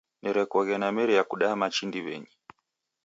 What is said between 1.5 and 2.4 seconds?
machi ndiw'enyi.